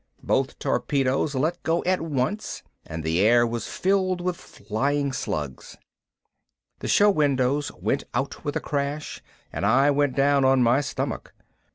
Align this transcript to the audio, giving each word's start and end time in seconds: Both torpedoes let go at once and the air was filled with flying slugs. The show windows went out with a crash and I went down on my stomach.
Both 0.23 0.57
torpedoes 0.57 1.35
let 1.35 1.61
go 1.61 1.83
at 1.83 2.01
once 2.01 2.63
and 2.87 3.03
the 3.03 3.19
air 3.19 3.45
was 3.45 3.67
filled 3.67 4.19
with 4.19 4.35
flying 4.35 5.13
slugs. 5.13 5.77
The 6.79 6.87
show 6.87 7.11
windows 7.11 7.71
went 7.79 8.05
out 8.15 8.43
with 8.43 8.55
a 8.55 8.59
crash 8.61 9.21
and 9.53 9.63
I 9.63 9.91
went 9.91 10.15
down 10.15 10.43
on 10.43 10.63
my 10.63 10.81
stomach. 10.81 11.35